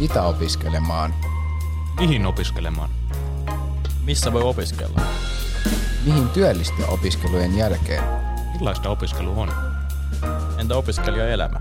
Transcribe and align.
Mitä 0.00 0.22
opiskelemaan? 0.22 1.14
Mihin 2.00 2.26
opiskelemaan? 2.26 2.90
Missä 4.04 4.32
voi 4.32 4.42
opiskella? 4.42 5.00
Mihin 6.04 6.28
työllistyä 6.28 6.86
opiskelujen 6.86 7.56
jälkeen? 7.56 8.04
Millaista 8.52 8.90
opiskelu 8.90 9.40
on? 9.40 9.48
Entä 10.60 10.76
opiskelijaelämä? 10.76 11.60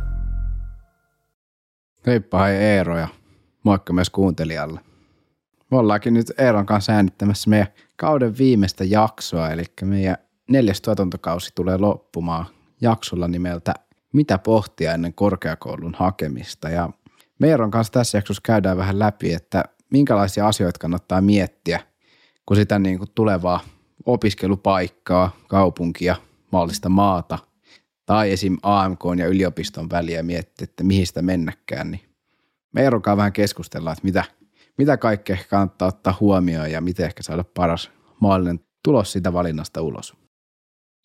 Heippa 2.05 2.43
hei 2.43 2.57
Eero 2.57 2.97
ja 2.97 3.07
moikka 3.63 3.93
myös 3.93 4.09
kuuntelijalle. 4.09 4.79
Me 5.71 5.77
ollaankin 5.77 6.13
nyt 6.13 6.31
Eeron 6.37 6.65
kanssa 6.65 6.91
äänittämässä 6.91 7.49
meidän 7.49 7.67
kauden 7.95 8.37
viimeistä 8.37 8.83
jaksoa, 8.83 9.49
eli 9.49 9.63
meidän 9.83 10.17
neljäs 10.49 10.81
tuotantokausi 10.81 11.51
tulee 11.55 11.77
loppumaan 11.77 12.45
jaksolla 12.81 13.27
nimeltä 13.27 13.73
Mitä 14.13 14.37
pohtia 14.37 14.93
ennen 14.93 15.13
korkeakoulun 15.13 15.95
hakemista. 15.99 16.69
Ja 16.69 16.89
Meeron 17.39 17.71
kanssa 17.71 17.93
tässä 17.93 18.17
jaksossa 18.17 18.41
käydään 18.45 18.77
vähän 18.77 18.99
läpi, 18.99 19.33
että 19.33 19.63
minkälaisia 19.91 20.47
asioita 20.47 20.79
kannattaa 20.79 21.21
miettiä, 21.21 21.79
kun 22.45 22.57
sitä 22.57 22.79
niin 22.79 22.97
kuin 22.97 23.09
tulevaa 23.15 23.59
opiskelupaikkaa, 24.05 25.35
kaupunkia, 25.47 26.15
mahdollista 26.51 26.89
maata 26.89 27.39
tai 28.05 28.31
esim. 28.31 28.57
AMK 28.63 28.99
ja 29.17 29.27
yliopiston 29.27 29.89
väliä 29.89 30.23
miettiä, 30.23 30.63
että 30.63 30.83
mihin 30.83 31.07
sitä 31.07 31.21
mennäkään, 31.21 31.91
niin 31.91 32.01
Meeron 32.73 33.01
kanssa 33.01 33.17
vähän 33.17 33.33
keskustellaan, 33.33 33.93
että 33.93 34.05
mitä, 34.05 34.23
mitä 34.77 34.97
kaikkea 34.97 35.37
kannattaa 35.49 35.87
ottaa 35.87 36.17
huomioon 36.19 36.71
ja 36.71 36.81
miten 36.81 37.05
ehkä 37.05 37.23
saada 37.23 37.43
paras 37.43 37.91
mahdollinen 38.19 38.59
tulos 38.83 39.11
siitä 39.11 39.33
valinnasta 39.33 39.81
ulos. 39.81 40.13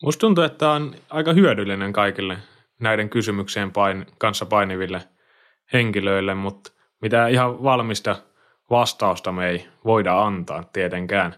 Musta 0.03 0.21
tuntuu, 0.21 0.45
että 0.45 0.71
on 0.71 0.95
aika 1.11 1.33
hyödyllinen 1.33 1.93
kaikille 1.93 2.39
näiden 2.81 3.11
kysymyksien 3.11 3.73
pain, 3.73 4.07
kanssa 4.19 4.47
painiville 4.47 5.03
henkilöille, 5.75 6.35
mutta 6.35 6.73
mitä 7.03 7.29
ihan 7.29 7.63
valmista 7.63 8.17
vastausta 8.71 9.33
me 9.33 9.49
ei 9.49 9.67
voida 9.85 10.23
antaa 10.23 10.65
tietenkään. 10.65 11.35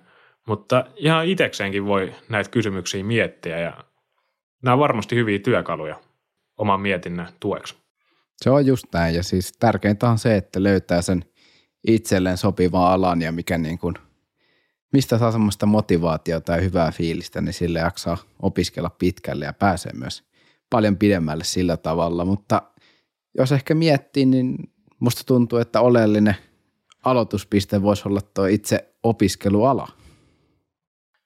Mutta 0.47 0.85
ihan 0.97 1.27
itsekseenkin 1.27 1.87
voi 1.87 2.15
näitä 2.29 2.51
kysymyksiä 2.51 3.05
miettiä 3.05 3.59
ja 3.59 3.85
nämä 4.63 4.73
on 4.73 4.81
varmasti 4.81 5.17
hyviä 5.17 5.39
työkaluja 5.39 6.01
oman 6.59 6.81
mietinnän 6.81 7.29
tueksi. 7.41 7.75
Se 8.37 8.51
on 8.51 8.67
just 8.67 8.87
näin 8.93 9.15
ja 9.15 9.23
siis 9.23 9.53
tärkeintä 9.53 10.11
on 10.11 10.19
se, 10.19 10.37
että 10.37 10.63
löytää 10.63 11.03
sen 11.03 11.25
itselleen 11.87 12.37
sopivan 12.37 12.93
alan 12.93 13.23
ja 13.23 13.33
mikä 13.33 13.59
niin 13.59 13.79
kuin, 13.79 13.95
mistä 14.93 15.19
saa 15.19 15.33
semmoista 15.33 15.67
motivaatiota 15.67 16.53
ja 16.53 16.61
hyvää 16.61 16.93
fiilistä, 16.93 17.41
niin 17.41 17.53
sille 17.53 17.79
jaksaa 17.79 18.19
opiskella 18.43 18.91
pitkälle 18.91 19.45
ja 19.45 19.53
pääsee 19.53 19.93
myös 19.93 20.25
paljon 20.71 20.97
pidemmälle 20.97 21.45
sillä 21.45 21.77
tavalla, 21.77 22.25
mutta 22.25 22.63
jos 23.39 23.53
ehkä 23.53 23.75
miettii, 23.75 24.27
niin 24.27 24.57
musta 25.01 25.23
tuntuu, 25.27 25.59
että 25.59 25.81
oleellinen 25.81 26.37
aloituspiste 27.05 27.83
voisi 27.83 28.09
olla 28.09 28.21
tuo 28.35 28.47
itse 28.47 28.95
opiskeluala. 29.03 29.89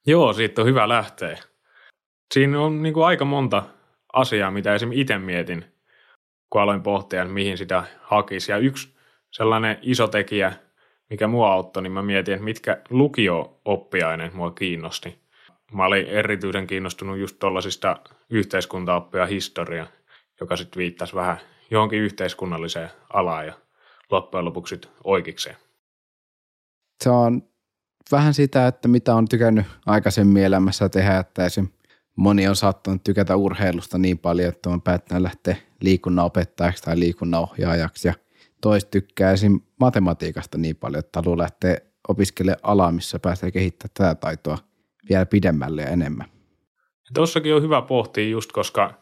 Joo, 0.06 0.32
siitä 0.32 0.60
on 0.60 0.66
hyvä 0.66 0.88
lähteä. 0.88 1.38
Siinä 2.34 2.60
on 2.60 2.82
niin 2.82 2.94
kuin 2.94 3.06
aika 3.06 3.24
monta 3.24 3.62
asiaa, 4.12 4.50
mitä 4.50 4.74
esimerkiksi 4.74 5.00
itse 5.00 5.18
mietin, 5.18 5.64
kun 6.50 6.60
aloin 6.60 6.82
pohtia, 6.82 7.24
mihin 7.24 7.58
sitä 7.58 7.84
hakisi. 8.00 8.52
Ja 8.52 8.58
yksi 8.58 8.88
sellainen 9.30 9.78
iso 9.82 10.08
tekijä, 10.08 10.52
mikä 11.10 11.28
mua 11.28 11.52
auttoi, 11.52 11.82
niin 11.82 11.92
mä 11.92 12.02
mietin, 12.02 12.34
että 12.34 12.44
mitkä 12.44 12.82
lukio-oppiaine 12.90 14.30
mua 14.34 14.50
kiinnosti. 14.50 15.18
Mä 15.72 15.84
olin 15.84 16.06
erityisen 16.06 16.66
kiinnostunut 16.66 17.18
just 17.18 17.38
tuollaisista 17.38 17.96
yhteiskuntaoppia 18.30 19.26
historia, 19.26 19.86
joka 20.40 20.56
sitten 20.56 20.78
viittasi 20.78 21.14
vähän 21.14 21.36
johonkin 21.70 22.00
yhteiskunnalliseen 22.00 22.90
alaan 23.12 23.46
ja 23.46 23.54
loppujen 24.10 24.44
lopuksi 24.44 24.80
oikeikseen. 25.04 25.56
Se 27.04 27.10
on 27.10 27.42
vähän 28.12 28.34
sitä, 28.34 28.66
että 28.66 28.88
mitä 28.88 29.14
on 29.14 29.28
tykännyt 29.28 29.66
aikaisemmin 29.86 30.44
elämässä 30.44 30.88
tehdä, 30.88 31.18
että 31.18 31.46
esim. 31.46 31.68
moni 32.16 32.48
on 32.48 32.56
saattanut 32.56 33.04
tykätä 33.04 33.36
urheilusta 33.36 33.98
niin 33.98 34.18
paljon, 34.18 34.48
että 34.48 34.70
on 34.70 34.82
päättänyt 34.82 35.22
lähteä 35.22 35.56
liikunnan 35.80 36.24
opettajaksi 36.24 36.82
tai 36.82 36.98
liikunnan 36.98 37.40
ohjaajaksi 37.40 38.08
ja 38.08 38.14
toista 38.60 38.90
tykkää 38.90 39.32
esim. 39.32 39.60
matematiikasta 39.80 40.58
niin 40.58 40.76
paljon, 40.76 40.98
että 40.98 41.20
haluaa 41.20 41.38
lähteä 41.38 41.76
opiskelemaan 42.08 42.60
alaa, 42.62 42.92
missä 42.92 43.18
pääsee 43.18 43.50
kehittämään 43.50 43.94
tätä 43.94 44.14
taitoa 44.14 44.58
vielä 45.08 45.26
pidemmälle 45.26 45.82
ja 45.82 45.88
enemmän. 45.88 46.26
Tuossakin 47.14 47.54
on 47.54 47.62
hyvä 47.62 47.82
pohtia 47.82 48.28
just, 48.28 48.52
koska 48.52 48.94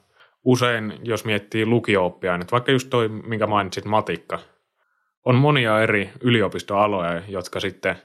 usein, 0.48 1.00
jos 1.02 1.24
miettii 1.24 1.66
lukio 1.66 2.18
että 2.40 2.52
vaikka 2.52 2.72
just 2.72 2.90
toi, 2.90 3.08
minkä 3.08 3.46
mainitsit, 3.46 3.84
matikka, 3.84 4.38
on 5.24 5.34
monia 5.34 5.80
eri 5.80 6.10
yliopistoaloja, 6.20 7.22
jotka 7.28 7.60
sitten 7.60 7.96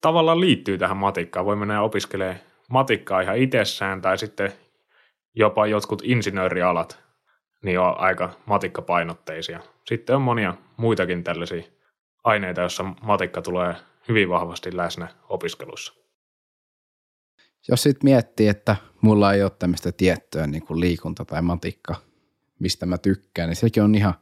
tavallaan 0.00 0.40
liittyy 0.40 0.78
tähän 0.78 0.96
matikkaan. 0.96 1.46
Voi 1.46 1.56
mennä 1.56 1.82
opiskelemaan 1.82 2.40
matikkaa 2.70 3.20
ihan 3.20 3.36
itsessään 3.36 4.00
tai 4.00 4.18
sitten 4.18 4.52
jopa 5.34 5.66
jotkut 5.66 6.02
insinöörialat, 6.04 6.98
niin 7.64 7.80
on 7.80 8.00
aika 8.00 8.30
matikkapainotteisia. 8.46 9.60
Sitten 9.86 10.16
on 10.16 10.22
monia 10.22 10.54
muitakin 10.76 11.24
tällaisia 11.24 11.62
aineita, 12.24 12.60
joissa 12.60 12.84
matikka 13.02 13.42
tulee 13.42 13.74
hyvin 14.08 14.28
vahvasti 14.28 14.76
läsnä 14.76 15.08
opiskelussa 15.28 16.03
jos 17.68 17.82
sitten 17.82 18.10
miettii, 18.10 18.48
että 18.48 18.76
mulla 19.00 19.32
ei 19.32 19.42
ole 19.42 19.50
tämmöistä 19.58 19.92
tiettyä 19.92 20.46
niin 20.46 20.66
kuin 20.66 20.80
liikunta 20.80 21.24
tai 21.24 21.42
matikka, 21.42 21.94
mistä 22.58 22.86
mä 22.86 22.98
tykkään, 22.98 23.48
niin 23.48 23.56
sekin 23.56 23.82
on 23.82 23.94
ihan 23.94 24.14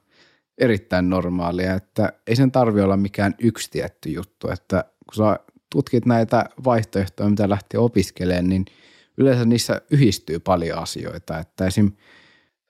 erittäin 0.58 1.10
normaalia, 1.10 1.74
että 1.74 2.12
ei 2.26 2.36
sen 2.36 2.52
tarvi 2.52 2.80
olla 2.80 2.96
mikään 2.96 3.34
yksi 3.38 3.70
tietty 3.70 4.08
juttu, 4.08 4.48
että 4.48 4.84
kun 5.06 5.14
sä 5.14 5.38
tutkit 5.70 6.06
näitä 6.06 6.44
vaihtoehtoja, 6.64 7.30
mitä 7.30 7.48
lähti 7.48 7.76
opiskelemaan, 7.76 8.48
niin 8.48 8.64
yleensä 9.18 9.44
niissä 9.44 9.80
yhdistyy 9.90 10.38
paljon 10.38 10.78
asioita, 10.78 11.38
että 11.38 11.66
esim. 11.66 11.92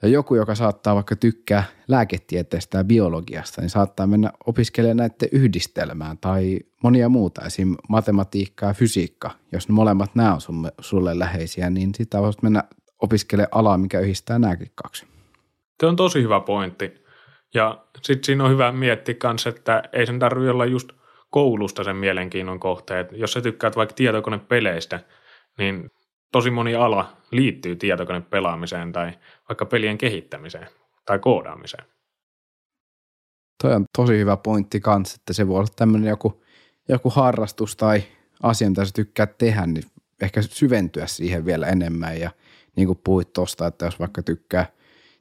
Joku, 0.09 0.35
joka 0.35 0.55
saattaa 0.55 0.95
vaikka 0.95 1.17
tykkää 1.17 1.65
lääketieteestä 1.89 2.79
ja 2.79 2.85
biologiasta, 2.85 3.61
niin 3.61 3.71
saattaa 3.71 4.07
mennä 4.07 4.33
opiskelemaan 4.47 4.97
näiden 4.97 5.29
yhdistelmään 5.33 6.19
tai 6.19 6.61
monia 6.83 7.09
muuta, 7.09 7.43
esim. 7.47 7.77
matematiikka 7.89 8.67
ja 8.67 8.75
fysiikka. 8.75 9.31
Jos 9.53 9.69
ne 9.69 9.75
molemmat 9.75 10.15
nämä 10.15 10.35
on 10.35 10.41
sulle, 10.41 10.73
sulle 10.81 11.19
läheisiä, 11.19 11.71
niin 11.71 11.95
sitä 11.95 12.21
voisit 12.21 12.43
mennä 12.43 12.65
opiskelemaan 13.03 13.51
alaa, 13.53 13.79
mikä 13.79 14.01
yhdistää 14.01 14.39
nämäkin 14.39 14.73
kaksi. 14.75 15.07
Se 15.81 15.87
on 15.87 15.97
tosi 15.97 16.23
hyvä 16.23 16.41
pointti. 16.41 17.03
Ja 17.55 17.85
sitten 18.03 18.25
siinä 18.25 18.45
on 18.45 18.51
hyvä 18.51 18.73
miettiä 18.73 19.15
myös, 19.25 19.47
että 19.47 19.83
ei 19.93 20.07
sen 20.07 20.19
tarvitse 20.19 20.51
olla 20.51 20.65
just 20.65 20.93
koulusta 21.31 21.85
sen 21.85 21.97
mielenkiinnon 21.97 22.61
kohteet. 22.61 23.09
Jos 23.13 23.33
sä 23.33 23.41
tykkäät 23.41 23.77
vaikka 23.77 23.95
tietokonepeleistä, 23.95 25.01
niin 25.59 25.91
tosi 26.33 26.51
moni 26.51 26.75
ala 26.75 27.17
liittyy 27.31 27.77
tietokonepelaamiseen 27.77 28.93
tai 28.93 29.13
vaikka 29.49 29.67
pelien 29.67 29.99
kehittämiseen 29.99 30.69
tai 31.07 31.19
koodaamiseen. 31.19 31.85
Toi 33.63 33.75
on 33.75 33.85
tosi 33.97 34.19
hyvä 34.19 34.37
pointti 34.37 34.81
kanssa, 34.81 35.17
että 35.21 35.33
se 35.33 35.49
voi 35.49 35.59
olla 35.59 35.69
tämmöinen 35.77 36.09
joku, 36.09 36.43
joku 36.89 37.11
harrastus 37.11 37.77
tai 37.77 38.03
asia, 38.43 38.69
mitä 38.69 38.85
sä 38.85 38.91
tykkäät 38.95 39.39
tehdä, 39.39 39.67
niin 39.67 39.85
ehkä 40.23 40.43
syventyä 40.43 41.07
siihen 41.07 41.47
vielä 41.47 41.67
enemmän 41.67 42.21
ja 42.21 42.31
niin 42.77 42.87
kuin 42.87 43.01
puhuit 43.05 43.33
tuosta, 43.33 43.67
että 43.67 43.85
jos 43.85 44.01
vaikka 44.01 44.23
tykkää 44.23 44.67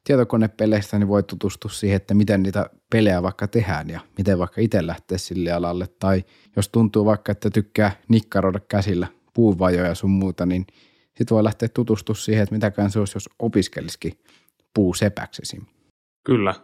tietokonepeleistä, 0.03 1.00
niin 1.00 1.07
voi 1.07 1.23
tutustua 1.23 1.71
siihen, 1.71 1.95
että 1.95 2.13
miten 2.13 2.44
niitä 2.44 2.69
pelejä 2.89 3.23
vaikka 3.23 3.47
tehdään 3.47 3.89
ja 3.89 4.00
miten 4.17 4.39
vaikka 4.39 4.61
itse 4.61 4.88
lähtee 4.88 5.17
sille 5.17 5.51
alalle. 5.51 5.88
Tai 6.00 6.23
jos 6.55 6.69
tuntuu 6.69 7.05
vaikka, 7.05 7.31
että 7.31 7.50
tykkää 7.50 7.91
nikkaroida 8.07 8.59
käsillä 8.59 9.07
puuvajoja 9.33 9.95
sun 9.95 10.09
muuta, 10.09 10.45
niin 10.45 10.66
sitten 11.21 11.35
voi 11.35 11.43
lähteä 11.43 11.69
tutustua 11.69 12.15
siihen, 12.15 12.43
että 12.43 12.55
mitäkään 12.55 12.91
se 12.91 12.99
olisi, 12.99 13.15
jos 13.15 13.29
opiskelisikin 13.39 14.19
puusepäksi 14.73 15.41
esim. 15.41 15.65
Kyllä. 16.23 16.55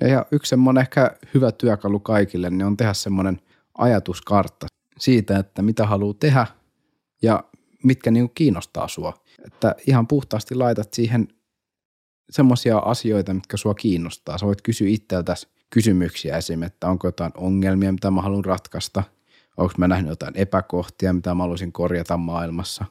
Ja 0.00 0.26
yksi 0.30 0.50
semmoinen 0.50 0.80
ehkä 0.80 1.16
hyvä 1.34 1.52
työkalu 1.52 2.00
kaikille, 2.00 2.50
niin 2.50 2.64
on 2.64 2.76
tehdä 2.76 2.94
semmoinen 2.94 3.40
ajatuskartta 3.78 4.66
siitä, 4.98 5.38
että 5.38 5.62
mitä 5.62 5.86
haluaa 5.86 6.14
tehdä 6.14 6.46
ja 7.22 7.44
mitkä 7.84 8.10
niin 8.10 8.30
kiinnostaa 8.34 8.88
sua. 8.88 9.14
Että 9.46 9.74
ihan 9.86 10.06
puhtaasti 10.06 10.54
laitat 10.54 10.94
siihen 10.94 11.28
semmoisia 12.30 12.78
asioita, 12.78 13.34
mitkä 13.34 13.56
sua 13.56 13.74
kiinnostaa. 13.74 14.38
Sä 14.38 14.46
voit 14.46 14.62
kysyä 14.62 14.88
itseltäsi 14.88 15.48
kysymyksiä 15.70 16.36
esim. 16.36 16.62
että 16.62 16.88
onko 16.88 17.08
jotain 17.08 17.32
ongelmia, 17.36 17.92
mitä 17.92 18.10
mä 18.10 18.22
haluan 18.22 18.44
ratkaista, 18.44 19.02
onko 19.56 19.74
mä 19.78 19.88
nähnyt 19.88 20.10
jotain 20.10 20.36
epäkohtia, 20.36 21.12
mitä 21.12 21.34
mä 21.34 21.42
haluaisin 21.42 21.72
korjata 21.72 22.16
maailmassa. 22.16 22.84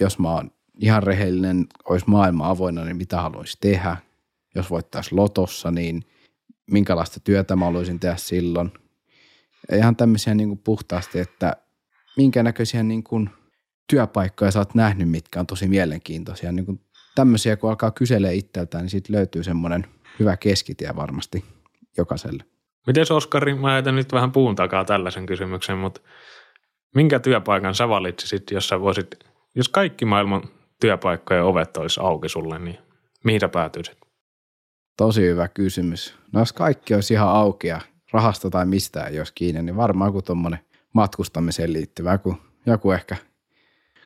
Jos 0.00 0.18
mä 0.18 0.30
oon 0.30 0.50
ihan 0.80 1.02
rehellinen, 1.02 1.66
olisi 1.84 2.06
maailma 2.08 2.50
avoinna, 2.50 2.84
niin 2.84 2.96
mitä 2.96 3.20
haluaisin 3.20 3.60
tehdä. 3.60 3.96
Jos 4.54 4.70
voittaisi 4.70 5.14
lotossa, 5.14 5.70
niin 5.70 6.02
minkälaista 6.70 7.20
työtä 7.20 7.56
mä 7.56 7.64
haluaisin 7.64 8.00
tehdä 8.00 8.16
silloin. 8.16 8.72
Ja 9.70 9.76
ihan 9.76 9.96
tämmöisiä 9.96 10.34
niin 10.34 10.48
kuin 10.48 10.60
puhtaasti, 10.64 11.18
että 11.18 11.56
minkä 12.16 12.42
näköisiä 12.42 12.82
niin 12.82 13.02
kuin 13.02 13.30
työpaikkoja 13.90 14.50
sä 14.50 14.58
oot 14.58 14.74
nähnyt, 14.74 15.10
mitkä 15.10 15.40
on 15.40 15.46
tosi 15.46 15.68
mielenkiintoisia. 15.68 16.52
Niin 16.52 16.66
kuin 16.66 16.80
tämmöisiä, 17.14 17.56
kun 17.56 17.70
alkaa 17.70 17.90
kyselee 17.90 18.34
itseltään, 18.34 18.82
niin 18.82 18.90
siitä 18.90 19.12
löytyy 19.12 19.42
semmoinen 19.42 19.86
hyvä 20.18 20.36
keskitie 20.36 20.96
varmasti 20.96 21.44
jokaiselle. 21.96 22.44
Miten 22.86 23.04
Oskari, 23.10 23.54
mä 23.54 23.72
heitän 23.72 23.96
nyt 23.96 24.12
vähän 24.12 24.32
puun 24.32 24.56
takaa 24.56 24.84
tällaisen 24.84 25.26
kysymyksen, 25.26 25.78
mutta 25.78 26.00
minkä 26.94 27.18
työpaikan 27.18 27.74
sä 27.74 27.88
valitsisit, 27.88 28.50
jos 28.50 28.68
sä 28.68 28.80
voisit, 28.80 29.24
jos 29.54 29.68
kaikki 29.68 30.04
maailman 30.04 30.42
työpaikkojen 30.80 31.44
ovet 31.44 31.76
olisi 31.76 32.00
auki 32.00 32.28
sulle, 32.28 32.58
niin 32.58 32.78
mihin 33.24 33.40
sä 33.40 33.48
päätyisit? 33.48 33.98
Tosi 34.96 35.22
hyvä 35.22 35.48
kysymys. 35.48 36.14
No 36.32 36.40
jos 36.40 36.52
kaikki 36.52 36.94
olisi 36.94 37.14
ihan 37.14 37.28
auki 37.28 37.66
ja 37.66 37.80
rahasta 38.12 38.50
tai 38.50 38.66
mistään 38.66 39.14
jos 39.14 39.32
kiinni, 39.32 39.62
niin 39.62 39.76
varmaan 39.76 40.08
joku 40.08 40.22
tuommoinen 40.22 40.60
matkustamiseen 40.92 41.72
liittyvä, 41.72 42.12
joku, 42.12 42.36
joku 42.66 42.92
ehkä 42.92 43.16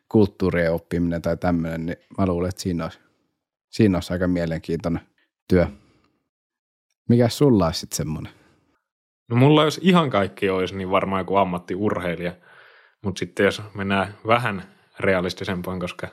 kulttuurien 0.08 0.72
oppiminen 0.72 1.22
tai 1.22 1.36
tämmöinen, 1.36 1.86
niin 1.86 1.96
mä 2.18 2.26
luulen, 2.26 2.48
että 2.48 2.62
siinä 2.62 2.84
olisi, 2.84 2.98
siinä 3.70 3.96
olisi 3.96 4.12
aika 4.12 4.28
mielenkiintoinen 4.28 5.02
työ. 5.48 5.66
Mikä 7.08 7.28
sulla 7.28 7.66
olisi 7.66 7.80
sitten 7.80 7.96
semmoinen? 7.96 8.32
No 9.28 9.36
mulla 9.36 9.64
jos 9.64 9.80
ihan 9.82 10.10
kaikki 10.10 10.50
olisi, 10.50 10.76
niin 10.76 10.90
varmaan 10.90 11.20
joku 11.20 11.36
ammattiurheilija. 11.36 12.32
Mutta 13.04 13.18
sitten 13.18 13.44
jos 13.44 13.62
mennään 13.74 14.14
vähän 14.26 14.62
realistisempaan, 15.02 15.81
koska 15.81 16.08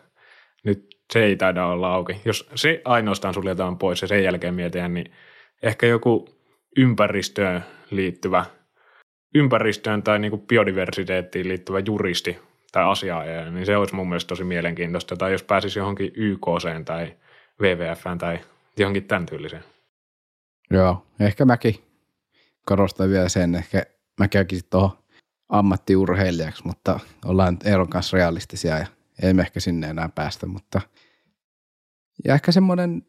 nyt 0.63 0.87
se 1.13 1.23
ei 1.23 1.35
taida 1.35 1.65
olla 1.65 1.93
auki. 1.93 2.21
Jos 2.25 2.49
se 2.55 2.81
ainoastaan 2.85 3.33
suljetaan 3.33 3.77
pois 3.77 4.01
ja 4.01 4.07
sen 4.07 4.23
jälkeen 4.23 4.53
mietitään, 4.53 4.93
niin 4.93 5.11
ehkä 5.63 5.87
joku 5.87 6.29
ympäristöön 6.77 7.63
liittyvä, 7.91 8.45
ympäristöön 9.35 10.03
tai 10.03 10.19
niin 10.19 10.31
kuin 10.31 10.41
biodiversiteettiin 10.41 11.47
liittyvä 11.47 11.79
juristi 11.79 12.37
tai 12.71 12.83
asiaaja, 12.83 13.51
niin 13.51 13.65
se 13.65 13.77
olisi 13.77 13.95
mun 13.95 14.09
mielestä 14.09 14.27
tosi 14.29 14.43
mielenkiintoista. 14.43 15.15
Tai 15.15 15.31
jos 15.31 15.43
pääsisi 15.43 15.79
johonkin 15.79 16.11
YKC 16.15 16.85
tai 16.85 17.13
WWFään 17.61 18.17
tai 18.17 18.39
johonkin 18.77 19.03
tämän 19.03 19.25
tyyliseen. 19.25 19.63
Joo, 20.71 21.05
ehkä 21.19 21.45
mäkin 21.45 21.75
korostan 22.65 23.09
vielä 23.09 23.29
sen, 23.29 23.55
ehkä 23.55 23.83
mä 24.19 24.27
käykin 24.27 24.59
tuohon 24.69 24.97
ammattiurheilijaksi, 25.49 26.65
mutta 26.65 26.99
ollaan 27.25 27.57
Eeron 27.63 27.89
kanssa 27.89 28.17
realistisia 28.17 28.77
ja 28.77 28.87
emme 29.21 29.41
ehkä 29.41 29.59
sinne 29.59 29.87
enää 29.87 30.09
päästä, 30.15 30.47
mutta 30.47 30.81
ja 32.25 32.33
ehkä 32.33 32.51
semmoinen 32.51 33.03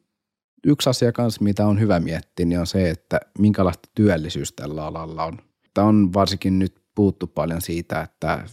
yksi 0.67 0.91
asia 0.91 1.13
kanssa, 1.13 1.45
mitä 1.45 1.67
on 1.67 1.81
hyvä 1.81 2.01
miettiä, 2.01 2.47
niin 2.47 2.61
on 2.61 2.67
se, 2.67 2.91
että 2.91 3.21
minkälaista 3.39 3.89
työllisyys 3.95 4.53
tällä 4.53 4.87
alalla 4.87 5.25
on. 5.25 5.39
Tämä 5.75 5.87
on 5.87 6.13
varsinkin 6.13 6.59
nyt 6.59 6.83
puuttu 6.95 7.27
paljon 7.27 7.61
siitä, 7.61 8.01
että 8.01 8.45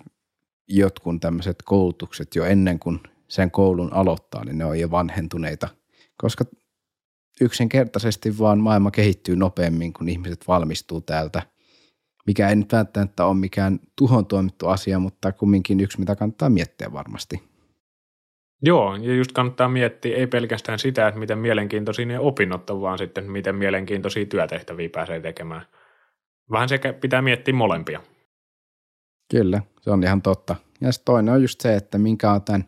jotkut 0.67 1.21
tämmöiset 1.21 1.55
koulutukset 1.65 2.35
jo 2.35 2.45
ennen 2.45 2.79
kuin 2.79 2.99
sen 3.27 3.51
koulun 3.51 3.93
aloittaa, 3.93 4.45
niin 4.45 4.57
ne 4.57 4.65
on 4.65 4.79
jo 4.79 4.91
vanhentuneita, 4.91 5.69
koska 6.17 6.45
yksinkertaisesti 7.41 8.37
vaan 8.37 8.59
maailma 8.59 8.91
kehittyy 8.91 9.35
nopeammin, 9.35 9.93
kun 9.93 10.09
ihmiset 10.09 10.47
valmistuu 10.47 11.01
täältä, 11.01 11.41
mikä 12.27 12.49
ei 12.49 12.55
nyt 12.55 12.71
välttämättä 12.71 13.25
ole 13.25 13.35
mikään 13.35 13.79
tuhon 13.95 14.25
tuomittu 14.25 14.67
asia, 14.67 14.99
mutta 14.99 15.31
kumminkin 15.31 15.79
yksi, 15.79 15.99
mitä 15.99 16.15
kannattaa 16.15 16.49
miettiä 16.49 16.93
varmasti. 16.93 17.43
Joo, 18.61 18.95
ja 18.95 19.15
just 19.15 19.31
kannattaa 19.31 19.69
miettiä 19.69 20.17
ei 20.17 20.27
pelkästään 20.27 20.79
sitä, 20.79 21.07
että 21.07 21.19
miten 21.19 21.39
mielenkiintoisia 21.39 22.05
ne 22.05 22.19
opinnot 22.19 22.69
on, 22.69 22.81
vaan 22.81 22.97
sitten 22.97 23.31
miten 23.31 23.55
mielenkiintoisia 23.55 24.25
työtehtäviä 24.25 24.89
pääsee 24.89 25.19
tekemään. 25.19 25.65
Vähän 26.51 26.69
sekä 26.69 26.93
pitää 26.93 27.21
miettiä 27.21 27.53
molempia. 27.53 28.01
Kyllä, 29.31 29.61
se 29.81 29.91
on 29.91 30.03
ihan 30.03 30.21
totta. 30.21 30.55
Ja 30.81 30.91
sitten 30.91 31.05
toinen 31.05 31.33
on 31.33 31.41
just 31.41 31.61
se, 31.61 31.75
että 31.75 31.97
minkä 31.97 32.31
on 32.31 32.41
tämän 32.41 32.65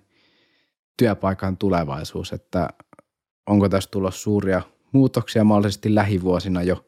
työpaikan 0.97 1.57
tulevaisuus, 1.57 2.33
että 2.33 2.69
onko 3.47 3.69
tässä 3.69 3.91
tulossa 3.91 4.21
suuria 4.21 4.61
muutoksia 4.91 5.43
mahdollisesti 5.43 5.95
lähivuosina 5.95 6.63
jo. 6.63 6.85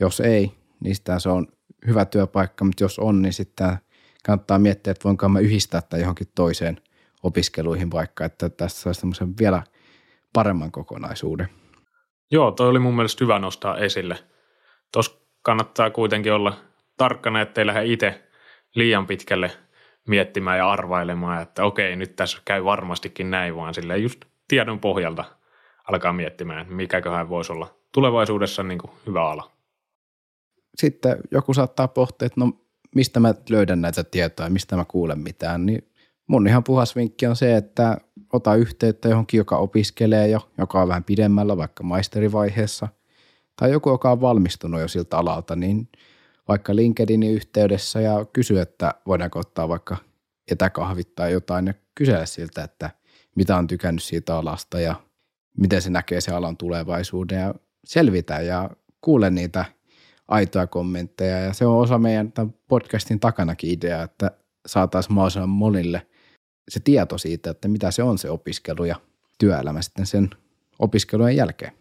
Jos 0.00 0.20
ei, 0.20 0.52
niin 0.80 0.96
se 1.18 1.28
on 1.28 1.46
hyvä 1.86 2.04
työpaikka, 2.04 2.64
mutta 2.64 2.84
jos 2.84 2.98
on, 2.98 3.22
niin 3.22 3.32
sitten 3.32 3.76
kannattaa 4.26 4.58
miettiä, 4.58 4.90
että 4.90 5.04
voinko 5.04 5.28
mä 5.28 5.38
yhdistää 5.38 5.82
tai 5.82 6.00
johonkin 6.00 6.28
toiseen 6.34 6.80
opiskeluihin 7.22 7.90
vaikka, 7.90 8.24
että 8.24 8.48
tässä 8.48 8.80
saisi 8.82 9.00
semmoisen 9.00 9.34
vielä 9.40 9.62
paremman 10.32 10.72
kokonaisuuden. 10.72 11.48
Joo, 12.30 12.50
toi 12.50 12.68
oli 12.68 12.78
mun 12.78 12.96
mielestä 12.96 13.24
hyvä 13.24 13.38
nostaa 13.38 13.78
esille. 13.78 14.18
Tuossa 14.92 15.16
kannattaa 15.42 15.90
kuitenkin 15.90 16.32
olla 16.32 16.56
tarkkana, 16.96 17.40
ettei 17.40 17.66
lähde 17.66 17.84
itse 17.84 18.28
liian 18.74 19.06
pitkälle 19.06 19.50
miettimään 20.08 20.58
ja 20.58 20.70
arvailemaan, 20.70 21.42
että 21.42 21.64
okei, 21.64 21.96
nyt 21.96 22.16
tässä 22.16 22.38
käy 22.44 22.64
varmastikin 22.64 23.30
näin, 23.30 23.56
vaan 23.56 23.74
sille 23.74 23.98
just 23.98 24.24
tiedon 24.48 24.80
pohjalta 24.80 25.24
alkaa 25.88 26.12
miettimään, 26.12 26.66
mikäköhän 26.72 27.28
voisi 27.28 27.52
olla 27.52 27.74
tulevaisuudessa 27.92 28.62
niin 28.62 28.78
kuin 28.78 28.90
hyvä 29.06 29.30
ala. 29.30 29.53
Sitten 30.76 31.16
joku 31.30 31.54
saattaa 31.54 31.88
pohtia, 31.88 32.26
että 32.26 32.40
no 32.40 32.52
mistä 32.94 33.20
mä 33.20 33.34
löydän 33.50 33.80
näitä 33.80 34.04
tietoja, 34.04 34.50
mistä 34.50 34.76
mä 34.76 34.84
kuulen 34.84 35.18
mitään, 35.18 35.66
niin 35.66 35.88
mun 36.26 36.46
ihan 36.46 36.64
puhas 36.64 36.96
vinkki 36.96 37.26
on 37.26 37.36
se, 37.36 37.56
että 37.56 37.96
ota 38.32 38.54
yhteyttä 38.54 39.08
johonkin, 39.08 39.38
joka 39.38 39.56
opiskelee 39.56 40.28
jo, 40.28 40.50
joka 40.58 40.82
on 40.82 40.88
vähän 40.88 41.04
pidemmällä, 41.04 41.56
vaikka 41.56 41.82
maisterivaiheessa, 41.82 42.88
tai 43.56 43.70
joku, 43.70 43.90
joka 43.90 44.10
on 44.10 44.20
valmistunut 44.20 44.80
jo 44.80 44.88
siltä 44.88 45.18
alalta, 45.18 45.56
niin 45.56 45.88
vaikka 46.48 46.76
LinkedInin 46.76 47.32
yhteydessä 47.32 48.00
ja 48.00 48.24
kysy, 48.32 48.60
että 48.60 48.94
voidaanko 49.06 49.38
ottaa 49.38 49.68
vaikka 49.68 49.96
etäkahvit 50.50 51.14
tai 51.14 51.32
jotain 51.32 51.66
ja 51.66 51.74
kysellä 51.94 52.26
siltä, 52.26 52.64
että 52.64 52.90
mitä 53.34 53.56
on 53.56 53.66
tykännyt 53.66 54.02
siitä 54.02 54.36
alasta 54.36 54.80
ja 54.80 54.94
miten 55.56 55.82
se 55.82 55.90
näkee 55.90 56.20
se 56.20 56.32
alan 56.32 56.56
tulevaisuuden 56.56 57.40
ja 57.40 57.54
selvitä 57.84 58.40
ja 58.40 58.70
kuule 59.00 59.30
niitä 59.30 59.64
aitoja 60.28 60.66
kommentteja 60.66 61.40
ja 61.40 61.52
se 61.52 61.66
on 61.66 61.78
osa 61.78 61.98
meidän 61.98 62.32
tämän 62.32 62.54
podcastin 62.68 63.20
takanakin 63.20 63.70
idea, 63.70 64.02
että 64.02 64.30
saataisiin 64.66 65.14
mahdollisimman 65.14 65.48
monille 65.48 66.06
se 66.68 66.80
tieto 66.80 67.18
siitä, 67.18 67.50
että 67.50 67.68
mitä 67.68 67.90
se 67.90 68.02
on 68.02 68.18
se 68.18 68.30
opiskelu 68.30 68.84
ja 68.84 68.96
työelämä 69.38 69.82
sitten 69.82 70.06
sen 70.06 70.30
opiskelujen 70.78 71.36
jälkeen. 71.36 71.72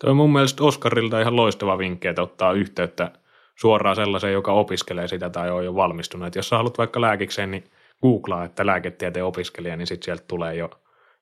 Tuo 0.00 0.10
on 0.10 0.16
mun 0.16 0.32
mielestä 0.32 0.64
Oskarilta 0.64 1.20
ihan 1.20 1.36
loistava 1.36 1.78
vinkki, 1.78 2.08
että 2.08 2.22
ottaa 2.22 2.52
yhteyttä 2.52 3.10
suoraan 3.56 3.96
sellaiseen, 3.96 4.32
joka 4.32 4.52
opiskelee 4.52 5.08
sitä 5.08 5.30
tai 5.30 5.50
on 5.50 5.64
jo 5.64 5.74
valmistunut. 5.74 6.28
Et 6.28 6.34
jos 6.34 6.48
sä 6.48 6.56
haluat 6.56 6.78
vaikka 6.78 7.00
lääkikseen, 7.00 7.50
niin 7.50 7.64
googlaa, 8.02 8.44
että 8.44 8.66
lääketieteen 8.66 9.24
opiskelija, 9.24 9.76
niin 9.76 9.86
sitten 9.86 10.04
sieltä 10.04 10.24
tulee 10.28 10.54
jo 10.54 10.70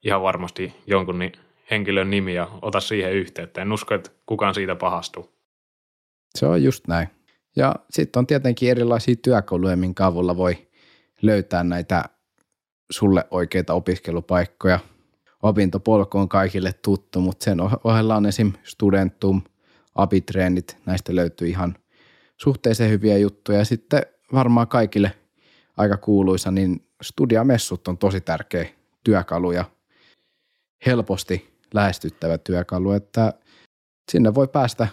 ihan 0.05 0.23
varmasti 0.23 0.75
jonkun 0.87 1.31
henkilön 1.71 2.11
nimi 2.11 2.35
ja 2.35 2.49
ota 2.63 2.81
siihen 2.81 3.13
yhteyttä. 3.13 3.63
En 3.63 3.73
usko, 3.73 3.95
että 3.95 4.11
kukaan 4.27 4.55
siitä 4.55 4.75
pahastuu. 4.75 5.32
Se 6.39 6.47
on 6.47 6.63
just 6.63 6.89
näin. 6.89 7.09
Ja 7.57 7.75
sitten 7.91 8.21
on 8.21 8.27
tietenkin 8.27 8.71
erilaisia 8.71 9.17
työkaluja, 9.17 9.77
minkä 9.77 10.07
avulla 10.07 10.37
voi 10.37 10.69
löytää 11.23 11.65
näitä 11.65 12.05
sulle 12.91 13.25
oikeita 13.31 13.75
opiskelupaikkoja. 13.75 14.79
Opintopolku 15.43 16.19
on 16.19 16.29
kaikille 16.29 16.73
tuttu, 16.73 17.21
mutta 17.21 17.45
sen 17.45 17.59
ohella 17.85 18.17
on 18.17 18.27
esim. 18.27 18.53
Studentum, 18.65 19.43
abitreenit, 19.95 20.77
näistä 20.87 21.17
löytyy 21.17 21.49
ihan 21.49 21.77
suhteellisen 22.37 22.91
hyviä 22.91 23.19
juttuja. 23.19 23.59
Ja 23.59 23.65
sitten 23.65 24.03
varmaan 24.33 24.69
kaikille 24.69 25.13
aika 25.77 25.97
kuuluisa, 25.97 26.51
niin 26.51 26.87
studiamessut 27.03 27.89
on 27.89 27.99
tosi 27.99 28.21
tärkeä 28.21 28.67
työkalu 29.05 29.53
ja 29.53 29.65
helposti 30.87 31.59
lähestyttävä 31.75 32.39
työkalu, 32.39 32.93
että 32.93 33.33
sinne 34.13 34.35
voi 34.35 34.49
päästä 34.49 34.89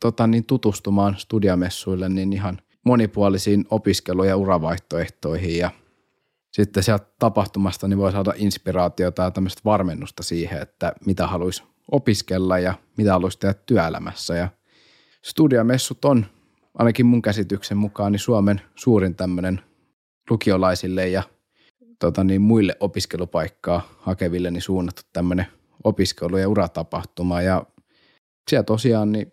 tota, 0.00 0.26
niin 0.26 0.44
tutustumaan 0.44 1.16
studiamessuille 1.18 2.08
niin 2.08 2.32
ihan 2.32 2.58
monipuolisiin 2.84 3.64
opiskelu- 3.70 4.24
ja 4.24 4.36
uravaihtoehtoihin 4.36 5.58
ja 5.58 5.70
sitten 6.52 6.82
sieltä 6.82 7.06
tapahtumasta 7.18 7.88
niin 7.88 7.98
voi 7.98 8.12
saada 8.12 8.32
inspiraatiota 8.36 9.22
ja 9.22 9.30
tämmöistä 9.30 9.60
varmennusta 9.64 10.22
siihen, 10.22 10.62
että 10.62 10.92
mitä 11.06 11.26
haluaisi 11.26 11.62
opiskella 11.90 12.58
ja 12.58 12.74
mitä 12.96 13.12
haluaisi 13.12 13.38
tehdä 13.38 13.54
työelämässä. 13.54 14.36
Ja 14.36 14.48
studiamessut 15.24 16.04
on 16.04 16.26
ainakin 16.78 17.06
mun 17.06 17.22
käsityksen 17.22 17.76
mukaan 17.76 18.12
niin 18.12 18.20
Suomen 18.20 18.60
suurin 18.74 19.14
tämmöinen 19.14 19.60
lukiolaisille 20.30 21.08
ja 21.08 21.22
tota 21.98 22.24
niin, 22.24 22.42
muille 22.42 22.76
opiskelupaikkaa 22.80 23.88
hakeville 23.98 24.50
niin 24.50 24.62
suunnattu 24.62 25.02
tämmöinen 25.12 25.46
opiskelu- 25.84 26.36
ja 26.36 26.48
uratapahtuma. 26.48 27.42
Ja 27.42 27.66
siellä 28.50 28.64
tosiaan 28.64 29.12
niin 29.12 29.32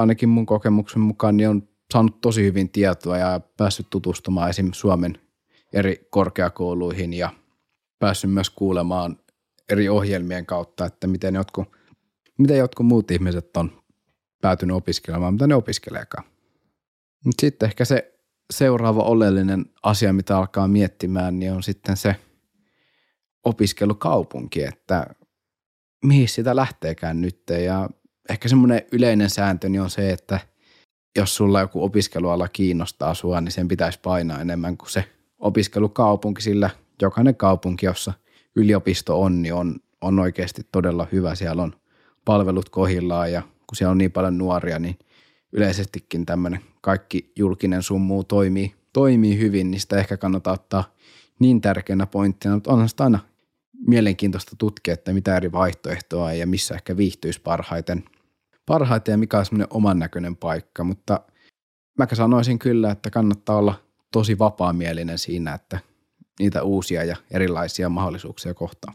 ainakin 0.00 0.28
mun 0.28 0.46
kokemuksen 0.46 1.00
mukaan 1.00 1.36
niin 1.36 1.48
on 1.48 1.68
saanut 1.92 2.20
tosi 2.20 2.42
hyvin 2.42 2.70
tietoa 2.70 3.18
ja 3.18 3.40
päässyt 3.56 3.86
tutustumaan 3.90 4.50
esim. 4.50 4.70
Suomen 4.72 5.18
eri 5.72 6.08
korkeakouluihin 6.10 7.12
ja 7.12 7.30
päässyt 7.98 8.32
myös 8.32 8.50
kuulemaan 8.50 9.18
eri 9.68 9.88
ohjelmien 9.88 10.46
kautta, 10.46 10.84
että 10.84 11.06
miten 11.06 11.34
jotkut, 11.34 11.68
miten 12.38 12.58
jotkut 12.58 12.86
muut 12.86 13.10
ihmiset 13.10 13.56
on 13.56 13.82
päätynyt 14.40 14.76
opiskelemaan, 14.76 15.34
mitä 15.34 15.46
ne 15.46 15.54
opiskeleekaan. 15.54 16.24
Mutta 17.24 17.40
sitten 17.40 17.66
ehkä 17.66 17.84
se 17.84 18.14
seuraava 18.52 19.02
oleellinen 19.02 19.66
asia, 19.82 20.12
mitä 20.12 20.38
alkaa 20.38 20.68
miettimään, 20.68 21.38
niin 21.38 21.52
on 21.52 21.62
sitten 21.62 21.96
se 21.96 22.16
opiskelukaupunki, 23.44 24.62
että 24.62 25.06
mihin 26.04 26.28
sitä 26.28 26.56
lähteekään 26.56 27.20
nyt. 27.20 27.42
Ja 27.64 27.88
ehkä 28.28 28.48
semmoinen 28.48 28.82
yleinen 28.92 29.30
sääntö 29.30 29.68
niin 29.68 29.82
on 29.82 29.90
se, 29.90 30.10
että 30.10 30.40
jos 31.18 31.36
sulla 31.36 31.60
joku 31.60 31.84
opiskeluala 31.84 32.48
kiinnostaa 32.48 33.14
sua, 33.14 33.40
niin 33.40 33.52
sen 33.52 33.68
pitäisi 33.68 33.98
painaa 34.02 34.40
enemmän 34.40 34.76
kuin 34.76 34.90
se 34.90 35.04
opiskelukaupunki, 35.38 36.42
sillä 36.42 36.70
jokainen 37.02 37.36
kaupunki, 37.36 37.86
jossa 37.86 38.12
yliopisto 38.56 39.20
on, 39.20 39.42
niin 39.42 39.54
on, 39.54 39.76
on 40.00 40.18
oikeasti 40.18 40.66
todella 40.72 41.06
hyvä. 41.12 41.34
Siellä 41.34 41.62
on 41.62 41.72
palvelut 42.24 42.68
kohillaan 42.68 43.32
ja 43.32 43.42
kun 43.42 43.76
siellä 43.76 43.90
on 43.90 43.98
niin 43.98 44.12
paljon 44.12 44.38
nuoria, 44.38 44.78
niin 44.78 44.98
yleisestikin 45.52 46.26
tämmöinen 46.26 46.60
kaikki 46.80 47.32
julkinen 47.36 47.82
summu 47.82 48.24
toimii, 48.24 48.74
toimii 48.92 49.38
hyvin, 49.38 49.70
niin 49.70 49.80
sitä 49.80 49.98
ehkä 49.98 50.16
kannattaa 50.16 50.52
ottaa 50.52 50.94
niin 51.38 51.60
tärkeänä 51.60 52.06
pointtina, 52.06 52.54
mutta 52.54 52.72
onhan 52.72 52.88
sitä 52.88 53.04
aina 53.04 53.18
mielenkiintoista 53.86 54.56
tutkia, 54.58 54.94
että 54.94 55.12
mitä 55.12 55.36
eri 55.36 55.52
vaihtoehtoa 55.52 56.32
ja 56.32 56.46
missä 56.46 56.74
ehkä 56.74 56.96
viihtyisi 56.96 57.40
parhaiten, 57.40 58.04
parhaiten 58.66 59.12
ja 59.12 59.18
mikä 59.18 59.38
on 59.38 59.44
semmoinen 59.44 59.68
oman 59.70 59.98
näköinen 59.98 60.36
paikka, 60.36 60.84
mutta 60.84 61.20
mä 61.98 62.06
sanoisin 62.12 62.58
kyllä, 62.58 62.90
että 62.90 63.10
kannattaa 63.10 63.56
olla 63.56 63.74
tosi 64.12 64.38
vapaamielinen 64.38 65.18
siinä, 65.18 65.54
että 65.54 65.78
niitä 66.38 66.62
uusia 66.62 67.04
ja 67.04 67.16
erilaisia 67.30 67.88
mahdollisuuksia 67.88 68.54
kohtaan. 68.54 68.94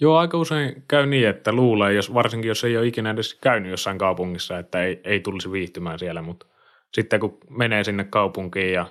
Joo, 0.00 0.16
aika 0.16 0.38
usein 0.38 0.84
käy 0.88 1.06
niin, 1.06 1.28
että 1.28 1.52
luulee, 1.52 1.92
jos, 1.92 2.14
varsinkin 2.14 2.48
jos 2.48 2.64
ei 2.64 2.76
ole 2.76 2.86
ikinä 2.86 3.10
edes 3.10 3.34
käynyt 3.34 3.70
jossain 3.70 3.98
kaupungissa, 3.98 4.58
että 4.58 4.84
ei, 4.84 5.00
ei 5.04 5.20
tulisi 5.20 5.52
viihtymään 5.52 5.98
siellä, 5.98 6.22
mutta 6.22 6.46
sitten 6.94 7.20
kun 7.20 7.38
menee 7.50 7.84
sinne 7.84 8.04
kaupunkiin 8.04 8.72
ja 8.72 8.86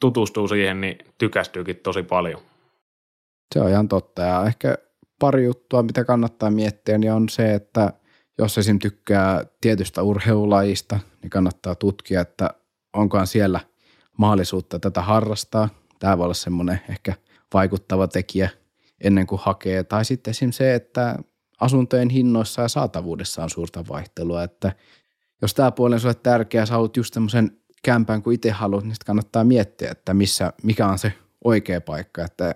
tutustuu 0.00 0.48
siihen, 0.48 0.80
niin 0.80 0.98
tykästyykin 1.18 1.76
tosi 1.76 2.02
paljon. 2.02 2.40
Se 3.54 3.60
on 3.60 3.70
ihan 3.70 3.88
totta 3.88 4.22
ja 4.22 4.44
ehkä 4.46 4.78
pari 5.18 5.44
juttua, 5.44 5.82
mitä 5.82 6.04
kannattaa 6.04 6.50
miettiä, 6.50 6.98
niin 6.98 7.12
on 7.12 7.28
se, 7.28 7.54
että 7.54 7.92
jos 8.38 8.58
esim. 8.58 8.78
tykkää 8.78 9.44
tietystä 9.60 10.02
urheilulajista, 10.02 11.00
niin 11.22 11.30
kannattaa 11.30 11.74
tutkia, 11.74 12.20
että 12.20 12.50
onkohan 12.92 13.26
siellä 13.26 13.60
mahdollisuutta 14.18 14.78
tätä 14.78 15.02
harrastaa. 15.02 15.68
Tämä 15.98 16.18
voi 16.18 16.24
olla 16.24 16.34
semmoinen 16.34 16.80
ehkä 16.88 17.14
vaikuttava 17.54 18.08
tekijä 18.08 18.50
ennen 19.00 19.26
kuin 19.26 19.40
hakee. 19.44 19.84
Tai 19.84 20.04
sitten 20.04 20.30
esim. 20.30 20.50
se, 20.50 20.74
että 20.74 21.16
asuntojen 21.60 22.10
hinnoissa 22.10 22.62
ja 22.62 22.68
saatavuudessa 22.68 23.42
on 23.42 23.50
suurta 23.50 23.84
vaihtelua, 23.88 24.42
että 24.42 24.72
jos 25.42 25.54
tämä 25.54 25.70
puoli 25.70 25.94
on 25.94 26.00
sulle 26.00 26.14
tärkeä, 26.14 26.66
sä 26.66 26.72
haluat 26.72 26.96
just 26.96 27.14
semmoisen 27.14 27.58
kämpään 27.82 28.22
kuin 28.22 28.34
itse 28.34 28.50
haluat, 28.50 28.84
niin 28.84 28.94
kannattaa 29.06 29.44
miettiä, 29.44 29.90
että 29.90 30.14
missä, 30.14 30.52
mikä 30.62 30.86
on 30.86 30.98
se 30.98 31.12
oikea 31.44 31.80
paikka, 31.80 32.24
että 32.24 32.54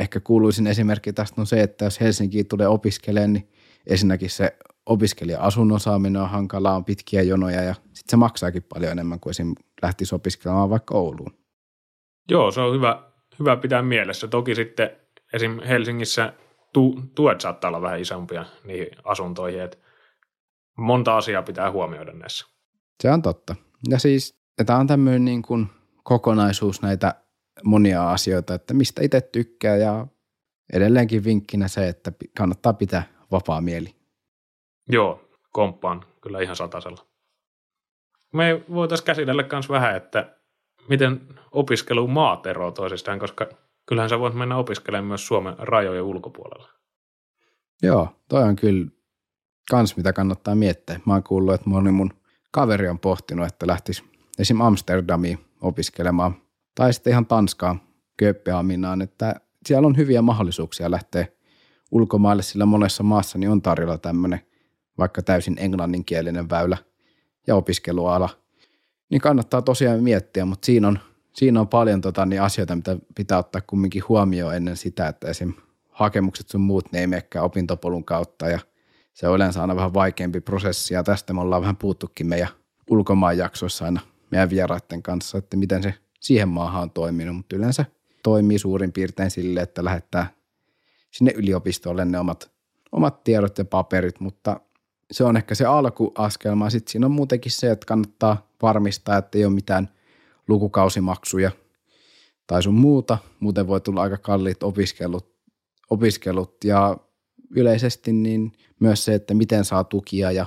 ehkä 0.00 0.20
kuuluisin 0.20 0.66
esimerkki 0.66 1.12
tästä 1.12 1.40
on 1.40 1.46
se, 1.46 1.60
että 1.60 1.84
jos 1.84 2.00
Helsinkiin 2.00 2.48
tulee 2.48 2.68
opiskelemaan, 2.68 3.32
niin 3.32 3.48
ensinnäkin 3.86 4.30
se 4.30 4.56
opiskelija-asunnon 4.86 5.80
saaminen 5.80 6.22
on 6.22 6.30
hankalaa, 6.30 6.76
on 6.76 6.84
pitkiä 6.84 7.22
jonoja 7.22 7.62
ja 7.62 7.74
sitten 7.74 8.10
se 8.10 8.16
maksaakin 8.16 8.62
paljon 8.62 8.92
enemmän 8.92 9.20
kuin 9.20 9.30
esim. 9.30 9.54
lähtisi 9.82 10.14
opiskelemaan 10.14 10.70
vaikka 10.70 10.94
Ouluun. 10.94 11.34
Joo, 12.30 12.50
se 12.50 12.60
on 12.60 12.74
hyvä, 12.74 13.02
hyvä 13.38 13.56
pitää 13.56 13.82
mielessä. 13.82 14.28
Toki 14.28 14.54
sitten 14.54 14.90
esim. 15.32 15.60
Helsingissä 15.60 16.32
tu, 16.72 17.02
tuet 17.14 17.40
saattaa 17.40 17.68
olla 17.68 17.82
vähän 17.82 18.00
isompia 18.00 18.44
niihin 18.64 18.88
asuntoihin, 19.04 19.60
että 19.60 19.78
monta 20.78 21.16
asiaa 21.16 21.42
pitää 21.42 21.70
huomioida 21.70 22.12
näissä. 22.12 22.46
Se 23.02 23.10
on 23.10 23.22
totta. 23.22 23.56
Ja 23.88 23.98
siis 23.98 24.40
tämä 24.66 24.78
on 24.78 24.86
tämmöinen 24.86 25.24
niin 25.24 25.42
kuin 25.42 25.66
kokonaisuus 26.02 26.82
näitä 26.82 27.14
monia 27.64 28.10
asioita, 28.10 28.54
että 28.54 28.74
mistä 28.74 29.02
itse 29.02 29.20
tykkää 29.20 29.76
ja 29.76 30.06
edelleenkin 30.72 31.24
vinkkinä 31.24 31.68
se, 31.68 31.88
että 31.88 32.12
kannattaa 32.36 32.72
pitää 32.72 33.02
vapaa 33.32 33.60
mieli. 33.60 33.94
Joo, 34.88 35.30
komppaan 35.52 36.04
kyllä 36.20 36.40
ihan 36.40 36.56
satasella. 36.56 37.06
Me 38.34 38.64
voitaisiin 38.72 39.06
käsitellä 39.06 39.44
myös 39.52 39.68
vähän, 39.68 39.96
että 39.96 40.36
miten 40.88 41.20
opiskelu 41.52 42.08
maat 42.08 42.46
eroavat 42.46 42.74
toisistaan, 42.74 43.18
koska 43.18 43.46
kyllähän 43.86 44.10
sä 44.10 44.18
voit 44.18 44.34
mennä 44.34 44.56
opiskelemaan 44.56 45.08
myös 45.08 45.26
Suomen 45.26 45.54
rajojen 45.58 46.02
ulkopuolella. 46.02 46.68
Joo, 47.82 48.08
toi 48.28 48.42
on 48.42 48.56
kyllä 48.56 48.86
kans 49.70 49.96
mitä 49.96 50.12
kannattaa 50.12 50.54
miettiä. 50.54 51.00
Mä 51.06 51.12
oon 51.12 51.22
kuullut, 51.22 51.54
että 51.54 51.70
moni 51.70 51.90
mun 51.90 52.10
kaveri 52.50 52.88
on 52.88 52.98
pohtinut, 52.98 53.46
että 53.46 53.66
lähtisi 53.66 54.04
esim. 54.38 54.60
Amsterdamiin 54.60 55.38
opiskelemaan 55.60 56.34
tai 56.80 56.92
sitten 56.92 57.10
ihan 57.10 57.26
Tanskaan, 57.26 57.80
Kööpenhaminaan, 58.16 59.02
että 59.02 59.34
siellä 59.66 59.86
on 59.86 59.96
hyviä 59.96 60.22
mahdollisuuksia 60.22 60.90
lähteä 60.90 61.26
ulkomaille, 61.90 62.42
sillä 62.42 62.66
monessa 62.66 63.02
maassa 63.02 63.38
niin 63.38 63.50
on 63.50 63.62
tarjolla 63.62 63.98
tämmöinen 63.98 64.40
vaikka 64.98 65.22
täysin 65.22 65.56
englanninkielinen 65.58 66.50
väylä 66.50 66.76
ja 67.46 67.56
opiskeluala. 67.56 68.28
Niin 69.10 69.20
kannattaa 69.20 69.62
tosiaan 69.62 70.02
miettiä, 70.02 70.44
mutta 70.44 70.66
siinä 70.66 70.88
on, 70.88 70.98
siinä 71.32 71.60
on 71.60 71.68
paljon 71.68 72.00
tota, 72.00 72.26
niin 72.26 72.42
asioita, 72.42 72.76
mitä 72.76 72.96
pitää 73.14 73.38
ottaa 73.38 73.62
kumminkin 73.66 74.02
huomioon 74.08 74.56
ennen 74.56 74.76
sitä, 74.76 75.08
että 75.08 75.28
esim. 75.28 75.52
hakemukset 75.88 76.48
sun 76.48 76.60
muut 76.60 76.92
ne 76.92 77.00
ei 77.00 77.06
menekään 77.06 77.44
opintopolun 77.44 78.04
kautta 78.04 78.48
ja 78.48 78.58
se 79.12 79.28
on 79.28 79.36
yleensä 79.36 79.60
aina 79.60 79.76
vähän 79.76 79.94
vaikeampi 79.94 80.40
prosessi 80.40 80.94
ja 80.94 81.02
tästä 81.02 81.32
me 81.32 81.40
ollaan 81.40 81.62
vähän 81.62 81.76
puuttukin 81.76 82.26
meidän 82.26 82.48
ulkomaan 82.90 83.38
jaksoissa 83.38 83.84
aina 83.84 84.00
meidän 84.30 84.50
vieraiden 84.50 85.02
kanssa, 85.02 85.38
että 85.38 85.56
miten 85.56 85.82
se 85.82 85.94
siihen 86.20 86.48
maahan 86.48 86.82
on 86.82 86.90
toiminut, 86.90 87.36
mutta 87.36 87.56
yleensä 87.56 87.84
toimii 88.22 88.58
suurin 88.58 88.92
piirtein 88.92 89.30
sille, 89.30 89.60
että 89.60 89.84
lähettää 89.84 90.32
sinne 91.10 91.32
yliopistolle 91.36 92.04
ne 92.04 92.18
omat, 92.18 92.50
omat 92.92 93.24
tiedot 93.24 93.58
ja 93.58 93.64
paperit, 93.64 94.20
mutta 94.20 94.60
se 95.10 95.24
on 95.24 95.36
ehkä 95.36 95.54
se 95.54 95.64
alkuaskelma. 95.64 96.70
Sitten 96.70 96.92
siinä 96.92 97.06
on 97.06 97.12
muutenkin 97.12 97.52
se, 97.52 97.70
että 97.70 97.86
kannattaa 97.86 98.48
varmistaa, 98.62 99.16
että 99.16 99.38
ei 99.38 99.44
ole 99.44 99.54
mitään 99.54 99.88
lukukausimaksuja 100.48 101.50
tai 102.46 102.62
sun 102.62 102.74
muuta. 102.74 103.18
Muuten 103.40 103.66
voi 103.66 103.80
tulla 103.80 104.02
aika 104.02 104.18
kalliit 104.18 104.62
opiskelut, 104.62 105.34
opiskelut 105.90 106.64
ja 106.64 106.96
yleisesti 107.50 108.12
niin 108.12 108.52
myös 108.80 109.04
se, 109.04 109.14
että 109.14 109.34
miten 109.34 109.64
saa 109.64 109.84
tukia 109.84 110.32
ja 110.32 110.46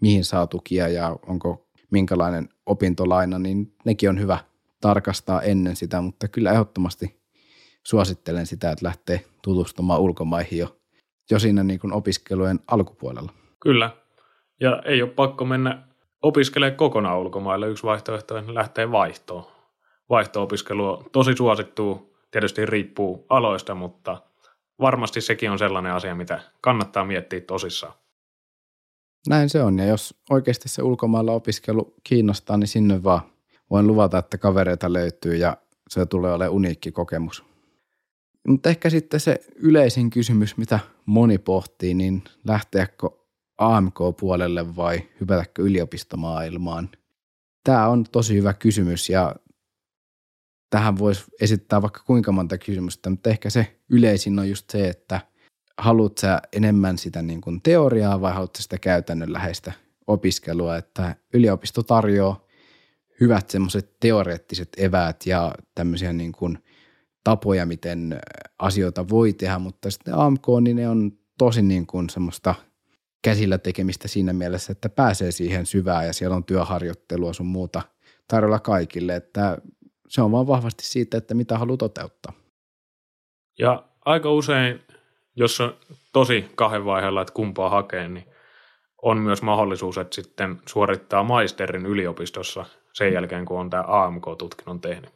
mihin 0.00 0.24
saa 0.24 0.46
tukia 0.46 0.88
ja 0.88 1.16
onko 1.26 1.66
minkälainen 1.90 2.48
opintolaina, 2.66 3.38
niin 3.38 3.74
nekin 3.84 4.08
on 4.08 4.20
hyvä 4.20 4.38
tarkastaa 4.82 5.42
ennen 5.42 5.76
sitä, 5.76 6.00
mutta 6.00 6.28
kyllä 6.28 6.52
ehdottomasti 6.52 7.22
suosittelen 7.86 8.46
sitä, 8.46 8.70
että 8.70 8.86
lähtee 8.86 9.24
tutustumaan 9.42 10.00
ulkomaihin 10.00 10.58
jo, 10.58 10.76
jo 11.30 11.38
siinä 11.38 11.62
niin 11.62 11.80
kuin 11.80 11.92
opiskelujen 11.92 12.60
alkupuolella. 12.66 13.32
Kyllä, 13.60 13.90
ja 14.60 14.82
ei 14.84 15.02
ole 15.02 15.10
pakko 15.10 15.44
mennä 15.44 15.82
opiskelemaan 16.22 16.76
kokonaan 16.76 17.18
ulkomaille. 17.18 17.68
Yksi 17.68 17.82
vaihtoehto 17.82 18.34
on 18.34 18.54
lähteä 18.54 18.90
vaihtoon. 18.90 19.44
Vaihto-opiskelu 20.10 20.88
on 20.88 21.04
tosi 21.12 21.36
suosittu, 21.36 22.16
tietysti 22.30 22.66
riippuu 22.66 23.26
aloista, 23.28 23.74
mutta 23.74 24.22
varmasti 24.80 25.20
sekin 25.20 25.50
on 25.50 25.58
sellainen 25.58 25.92
asia, 25.92 26.14
mitä 26.14 26.40
kannattaa 26.60 27.04
miettiä 27.04 27.40
tosissaan. 27.40 27.92
Näin 29.28 29.48
se 29.48 29.62
on, 29.62 29.78
ja 29.78 29.84
jos 29.84 30.14
oikeasti 30.30 30.68
se 30.68 30.82
ulkomailla 30.82 31.32
opiskelu 31.32 31.94
kiinnostaa, 32.04 32.56
niin 32.56 32.68
sinne 32.68 33.04
vaan. 33.04 33.31
Voin 33.72 33.86
luvata, 33.86 34.18
että 34.18 34.38
kavereita 34.38 34.92
löytyy 34.92 35.36
ja 35.36 35.56
se 35.88 36.06
tulee 36.06 36.32
olemaan 36.32 36.54
uniikki 36.54 36.92
kokemus. 36.92 37.44
Mutta 38.48 38.68
ehkä 38.68 38.90
sitten 38.90 39.20
se 39.20 39.40
yleisin 39.56 40.10
kysymys, 40.10 40.56
mitä 40.56 40.80
moni 41.06 41.38
pohtii, 41.38 41.94
niin 41.94 42.22
lähteekö 42.48 43.10
AMK-puolelle 43.58 44.76
vai 44.76 45.08
hypätäkö 45.20 45.62
yliopistomaailmaan? 45.62 46.88
Tämä 47.64 47.88
on 47.88 48.04
tosi 48.12 48.34
hyvä 48.34 48.54
kysymys 48.54 49.10
ja 49.10 49.36
tähän 50.70 50.98
voisi 50.98 51.24
esittää 51.40 51.82
vaikka 51.82 52.02
kuinka 52.06 52.32
monta 52.32 52.58
kysymystä, 52.58 53.10
mutta 53.10 53.30
ehkä 53.30 53.50
se 53.50 53.76
yleisin 53.88 54.38
on 54.38 54.48
just 54.48 54.70
se, 54.70 54.88
että 54.88 55.20
haluat 55.78 56.18
sä 56.18 56.42
enemmän 56.52 56.98
sitä 56.98 57.22
niin 57.22 57.40
kuin 57.40 57.62
teoriaa 57.62 58.20
vai 58.20 58.32
haluat 58.32 58.56
sitä 58.56 58.78
käytännönläheistä 58.78 59.72
opiskelua, 60.06 60.76
että 60.76 61.16
yliopisto 61.34 61.82
tarjoaa 61.82 62.41
hyvät 63.22 63.50
semmoiset 63.50 63.96
teoreettiset 64.00 64.68
eväät 64.76 65.26
ja 65.26 65.52
tämmöisiä 65.74 66.12
niin 66.12 66.32
kuin 66.32 66.58
tapoja, 67.24 67.66
miten 67.66 68.20
asioita 68.58 69.08
voi 69.08 69.32
tehdä, 69.32 69.58
mutta 69.58 69.90
sitten 69.90 70.14
AMK, 70.14 70.46
niin 70.60 70.76
ne 70.76 70.88
on 70.88 71.12
tosi 71.38 71.62
niin 71.62 71.86
kuin 71.86 72.10
semmoista 72.10 72.54
käsillä 73.22 73.58
tekemistä 73.58 74.08
siinä 74.08 74.32
mielessä, 74.32 74.72
että 74.72 74.88
pääsee 74.88 75.32
siihen 75.32 75.66
syvään 75.66 76.06
ja 76.06 76.12
siellä 76.12 76.36
on 76.36 76.44
työharjoittelua 76.44 77.32
sun 77.32 77.46
muuta 77.46 77.82
tarjolla 78.28 78.58
kaikille, 78.58 79.16
että 79.16 79.58
se 80.08 80.22
on 80.22 80.32
vaan 80.32 80.46
vahvasti 80.46 80.86
siitä, 80.86 81.18
että 81.18 81.34
mitä 81.34 81.58
haluaa 81.58 81.76
toteuttaa. 81.76 82.32
Ja 83.58 83.84
aika 84.04 84.32
usein, 84.32 84.80
jos 85.36 85.60
on 85.60 85.76
tosi 86.12 86.44
kahden 86.54 86.84
vaiheella, 86.84 87.22
että 87.22 87.34
kumpaa 87.34 87.68
hakee, 87.68 88.08
niin 88.08 88.24
on 89.02 89.18
myös 89.18 89.42
mahdollisuus, 89.42 89.98
että 89.98 90.14
sitten 90.14 90.60
suorittaa 90.66 91.22
maisterin 91.22 91.86
yliopistossa 91.86 92.64
sen 92.92 93.12
jälkeen, 93.12 93.44
kun 93.44 93.60
on 93.60 93.70
tämä 93.70 93.84
AMK-tutkinnon 93.86 94.80
tehnyt. 94.80 95.10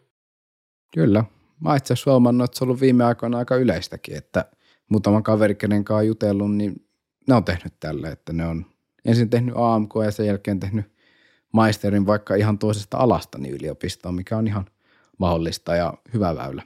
Kyllä. 0.94 1.24
Mä 1.60 1.76
itse 1.76 1.92
asiassa 1.92 2.10
huomannut, 2.10 2.44
että 2.44 2.58
se 2.58 2.64
on 2.64 2.68
ollut 2.68 2.80
viime 2.80 3.04
aikoina 3.04 3.38
aika 3.38 3.56
yleistäkin, 3.56 4.16
että 4.16 4.44
muutaman 4.88 5.22
kaveri, 5.22 5.54
kenen 5.54 5.84
kanssa 5.84 5.98
on 5.98 6.06
jutellut, 6.06 6.54
niin 6.54 6.86
ne 7.28 7.34
on 7.34 7.44
tehnyt 7.44 7.74
tälle, 7.80 8.08
että 8.08 8.32
ne 8.32 8.46
on 8.46 8.66
ensin 9.04 9.30
tehnyt 9.30 9.54
AMK 9.56 9.92
ja 10.04 10.10
sen 10.10 10.26
jälkeen 10.26 10.60
tehnyt 10.60 10.86
maisterin 11.52 12.06
vaikka 12.06 12.34
ihan 12.34 12.58
toisesta 12.58 12.96
alasta 12.96 13.38
niin 13.38 13.54
yliopistoon, 13.54 14.14
mikä 14.14 14.36
on 14.36 14.46
ihan 14.46 14.66
mahdollista 15.18 15.76
ja 15.76 15.94
hyvä 16.14 16.36
väylä. 16.36 16.62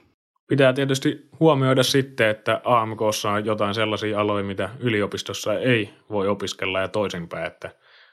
Pitää 0.47 0.73
tietysti 0.73 1.29
huomioida 1.39 1.83
sitten, 1.83 2.29
että 2.29 2.61
AMKssa 2.63 3.31
on 3.31 3.45
jotain 3.45 3.73
sellaisia 3.73 4.19
aloja, 4.19 4.43
mitä 4.43 4.69
yliopistossa 4.79 5.59
ei 5.59 5.93
voi 6.09 6.27
opiskella 6.27 6.79
ja 6.79 6.87
toisinpäin, 6.87 7.45
että 7.45 7.69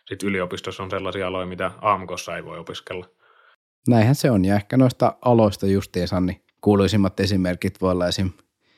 sitten 0.09 0.29
yliopistossa 0.29 0.83
on 0.83 0.91
sellaisia 0.91 1.27
aloja, 1.27 1.47
mitä 1.47 1.71
AMKssa 1.81 2.37
ei 2.37 2.45
voi 2.45 2.59
opiskella. 2.59 3.07
Näinhän 3.89 4.15
se 4.15 4.31
on 4.31 4.45
ja 4.45 4.55
ehkä 4.55 4.77
noista 4.77 5.17
aloista 5.23 5.67
justiinsa 5.67 6.21
niin 6.21 6.43
kuuluisimmat 6.61 7.21
esimerkit 7.21 7.81
voi 7.81 7.93
olla 7.93 8.09
esim. 8.09 8.31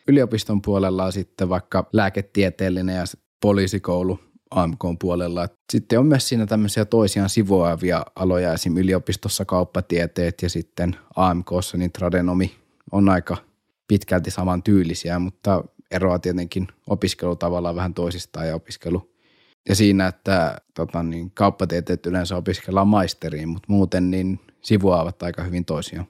yliopiston 0.08 0.62
puolella 0.62 1.10
sitten 1.10 1.48
vaikka 1.48 1.88
lääketieteellinen 1.92 2.96
ja 2.96 3.04
poliisikoulu 3.40 4.18
AMK 4.50 4.80
puolella. 5.00 5.48
Sitten 5.72 5.98
on 5.98 6.06
myös 6.06 6.28
siinä 6.28 6.46
tämmöisiä 6.46 6.84
toisiaan 6.84 7.28
sivuavia 7.28 8.06
aloja, 8.16 8.52
esim. 8.52 8.76
yliopistossa 8.76 9.44
kauppatieteet 9.44 10.42
ja 10.42 10.50
sitten 10.50 10.96
AMKssa 11.16 11.76
niin 11.76 11.92
tradenomi 11.92 12.54
on 12.92 13.08
aika 13.08 13.36
pitkälti 13.88 14.30
saman 14.30 14.62
tyylisiä, 14.62 15.18
mutta 15.18 15.64
eroa 15.90 16.18
tietenkin 16.18 16.68
opiskelutavalla 16.86 17.74
vähän 17.74 17.94
toisistaan 17.94 18.48
ja 18.48 18.54
opiskelu. 18.54 19.10
Ja 19.68 19.74
siinä, 19.74 20.06
että 20.06 20.56
tota, 20.74 21.02
niin, 21.02 21.30
kauppatieteet 21.30 22.06
yleensä 22.06 22.36
opiskellaan 22.36 22.88
maisteriin, 22.88 23.48
mutta 23.48 23.66
muuten 23.68 24.10
niin 24.10 24.40
sivuaavat 24.62 25.22
aika 25.22 25.42
hyvin 25.42 25.64
toisiaan. 25.64 26.06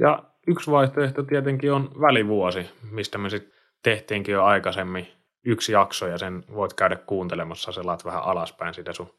Ja 0.00 0.24
yksi 0.46 0.70
vaihtoehto 0.70 1.22
tietenkin 1.22 1.72
on 1.72 1.90
välivuosi, 2.00 2.66
mistä 2.90 3.18
me 3.18 3.30
sitten 3.30 3.52
tehtiinkin 3.82 4.32
jo 4.32 4.44
aikaisemmin 4.44 5.08
yksi 5.46 5.72
jakso 5.72 6.06
ja 6.06 6.18
sen 6.18 6.44
voit 6.54 6.74
käydä 6.74 6.96
kuuntelemassa, 6.96 7.72
selaat 7.72 8.04
vähän 8.04 8.22
alaspäin 8.22 8.74
sitä 8.74 8.92
sun 8.92 9.14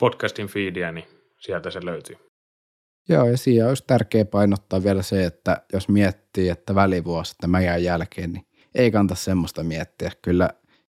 podcastin 0.00 0.46
feedia, 0.46 0.92
niin 0.92 1.04
sieltä 1.40 1.70
se 1.70 1.84
löytyy. 1.84 2.16
Joo, 3.08 3.26
ja 3.26 3.36
siinä 3.36 3.68
olisi 3.68 3.84
tärkeää 3.86 4.24
painottaa 4.24 4.82
vielä 4.82 5.02
se, 5.02 5.24
että 5.24 5.62
jos 5.72 5.88
miettii, 5.88 6.48
että 6.48 6.74
välivuosi, 6.74 7.32
että 7.32 7.46
mä 7.46 7.60
jään 7.60 7.84
jälkeen, 7.84 8.32
niin 8.32 8.46
ei 8.74 8.90
kannata 8.90 9.14
semmoista 9.14 9.62
miettiä. 9.62 10.10
Kyllä 10.22 10.50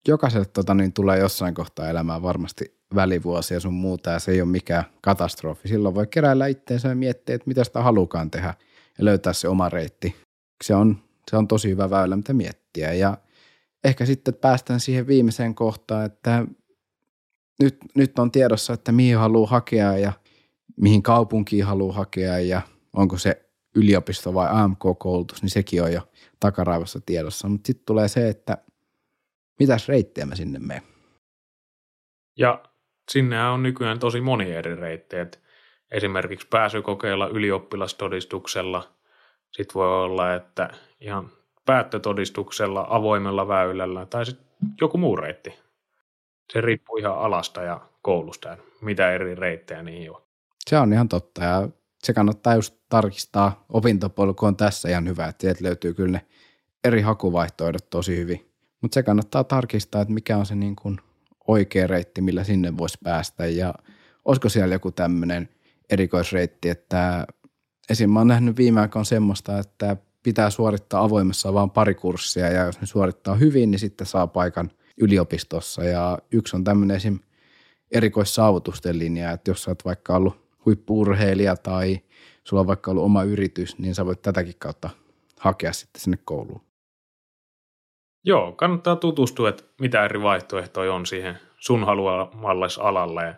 jokaiselle 0.08 0.46
tota, 0.46 0.74
niin 0.74 0.94
tulee 0.94 1.20
jossain 1.20 1.53
kohtaa 1.53 1.89
elämää 1.89 2.22
varmasti 2.22 2.79
välivuosi 2.96 3.53
ja 3.53 3.60
sun 3.60 3.74
muuta, 3.74 4.10
ja 4.10 4.20
se 4.20 4.32
ei 4.32 4.41
ole 4.41 4.50
mikään 4.50 4.84
katastrofi. 5.01 5.68
Silloin 5.68 5.96
voi 5.96 6.08
keräillä 6.08 6.48
itteensä 6.48 6.89
ja 6.89 6.96
miettiä, 6.96 7.36
että 7.36 7.48
mitä 7.48 7.63
sitä 7.63 7.82
halukaan 7.82 8.32
tehdä 8.32 8.53
ja 8.98 9.06
löytää 9.06 9.34
se 9.34 9.48
oma 9.48 9.70
reitti. 9.70 10.15
Se 10.63 10.75
on, 10.75 10.98
se 11.32 11.38
on 11.38 11.48
tosi 11.48 11.70
hyvä 11.70 11.89
väylä, 11.89 12.15
mitä 12.15 12.34
miettiä. 12.34 12.94
Ja 12.94 13.18
ehkä 13.84 14.06
sitten 14.06 14.34
päästään 14.34 14.79
siihen 14.79 15.08
viimeiseen 15.08 15.56
kohtaan, 15.56 16.06
että 16.06 16.46
nyt, 17.60 17.77
nyt 17.96 18.20
on 18.20 18.32
tiedossa, 18.32 18.74
että 18.74 18.91
mihin 18.91 19.18
haluaa 19.18 19.50
hakea 19.50 19.98
ja 19.98 20.13
mihin 20.77 21.03
kaupunkiin 21.03 21.65
haluaa 21.65 21.96
hakea 21.96 22.39
ja 22.39 22.62
onko 22.94 23.18
se 23.18 23.50
yliopisto 23.75 24.34
vai 24.34 24.48
AMK-koulutus, 24.51 25.41
niin 25.41 25.50
sekin 25.50 25.84
on 25.84 25.94
jo 25.94 26.01
takaraivassa 26.39 27.00
tiedossa. 27.06 27.50
Mutta 27.50 27.68
sitten 27.68 27.86
tulee 27.86 28.08
se, 28.08 28.29
että 28.29 28.58
mitäs 29.60 29.88
reittejä 29.88 30.25
mä 30.25 30.36
sinne 30.36 30.60
menen. 30.60 30.84
Ja 32.38 32.63
sinne 33.12 33.44
on 33.44 33.63
nykyään 33.63 34.00
tosi 34.00 34.22
moni 34.22 34.51
eri 34.51 34.75
reittejä. 34.75 35.28
Esimerkiksi 35.92 36.48
pääsykokeilla 36.48 37.28
ylioppilastodistuksella. 37.28 38.96
Sitten 39.51 39.74
voi 39.74 40.04
olla, 40.04 40.36
että 40.36 40.70
ihan 41.00 41.32
päättötodistuksella, 41.66 42.88
avoimella 42.89 43.48
väylällä 43.48 44.06
tai 44.06 44.25
sitten 44.25 44.48
joku 44.82 44.98
muu 44.98 45.16
reitti. 45.16 45.60
Se 46.54 46.62
riippuu 46.62 46.98
ihan 46.98 47.20
alasta 47.20 47.62
ja 47.62 47.82
koulusta, 48.01 48.58
mitä 48.82 49.12
eri 49.12 49.36
reittejä 49.36 49.84
niihin 49.84 50.12
on. 50.12 50.22
Se 50.68 50.78
on 50.78 50.94
ihan 50.94 51.10
totta 51.10 51.44
ja 51.44 51.70
se 52.04 52.13
kannattaa 52.13 52.55
just 52.55 52.75
tarkistaa. 52.90 53.66
Opintopolku 53.70 54.46
on 54.46 54.57
tässä 54.57 54.90
ihan 54.90 55.07
hyvä, 55.07 55.27
että 55.27 55.42
sieltä 55.42 55.64
löytyy 55.64 55.94
kyllä 55.94 56.12
ne 56.12 56.25
eri 56.83 57.01
hakuvaihtoehdot 57.01 57.90
tosi 57.90 58.18
hyvin. 58.18 58.49
Mutta 58.81 58.94
se 58.94 59.03
kannattaa 59.03 59.44
tarkistaa, 59.44 60.01
että 60.01 60.13
mikä 60.13 60.37
on 60.37 60.46
se 60.46 60.55
niin 60.55 60.75
kuin 60.75 60.98
oikea 61.48 61.87
reitti, 61.87 62.22
millä 62.22 62.44
sinne 62.44 62.77
voisi 62.77 62.98
päästä 63.03 63.46
ja 63.46 63.74
olisiko 64.25 64.50
siellä 64.50 64.75
joku 64.75 64.92
tämmöinen 64.92 65.50
erikoisreitti, 65.89 66.70
että 66.70 67.27
esim. 67.89 68.09
mä 68.09 68.20
oon 68.20 68.27
nähnyt 68.27 68.57
viime 68.57 68.81
aikoina 68.81 69.03
semmoista, 69.03 69.59
että 69.59 69.98
pitää 70.24 70.50
suorittaa 70.50 71.03
avoimessa 71.03 71.53
vain 71.53 71.70
pari 71.70 71.96
kurssia 71.96 72.50
ja 72.50 72.65
jos 72.65 72.81
ne 72.81 72.87
suorittaa 72.87 73.35
hyvin, 73.35 73.72
niin 73.72 73.79
sitten 73.79 74.07
saa 74.07 74.27
paikan 74.27 74.72
yliopistossa 74.98 75.83
ja 75.83 76.20
yksi 76.31 76.55
on 76.55 76.63
tämmöinen 76.63 76.98
esim. 76.98 77.20
erikoissaavutusten 77.92 79.00
linja, 79.00 79.31
että 79.31 79.51
jos 79.51 79.63
sä 79.63 79.72
oot 79.72 79.85
vaikka 79.85 80.15
ollut 80.15 80.50
huippuurheilija 80.65 81.55
tai 81.55 82.00
sulla 82.44 82.61
on 82.61 82.68
vaikka 82.68 82.92
ollut 82.92 83.03
oma 83.03 83.24
yritys, 83.24 83.77
niin 83.77 83.96
sä 83.96 84.05
voit 84.05 84.22
tätäkin 84.22 84.55
kautta 84.59 84.89
hakea 85.39 85.74
sitten 85.74 86.01
sinne 86.01 86.18
kouluun. 86.25 86.69
Joo, 88.25 88.51
kannattaa 88.51 88.96
tutustua, 88.96 89.50
että 89.50 89.64
mitä 89.82 90.05
eri 90.05 90.22
vaihtoehtoja 90.22 90.94
on 90.94 91.05
siihen 91.05 91.40
sun 91.60 91.84
haluamalle 91.84 92.68
alalle. 92.79 93.36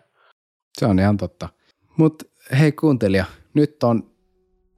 Se 0.80 0.86
on 0.86 1.00
ihan 1.00 1.18
totta. 1.18 1.50
Mutta 1.98 2.26
hei 2.60 2.72
kuuntelija, 2.72 3.26
nyt 3.54 3.84
on 3.84 4.12